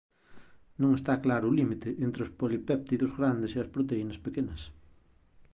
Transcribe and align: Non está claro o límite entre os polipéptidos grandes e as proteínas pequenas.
Non 0.81 0.91
está 0.93 1.13
claro 1.25 1.45
o 1.47 1.55
límite 1.59 1.89
entre 2.05 2.21
os 2.25 2.33
polipéptidos 2.39 3.11
grandes 3.19 3.51
e 3.53 3.57
as 3.63 3.71
proteínas 3.75 4.21
pequenas. 4.25 4.61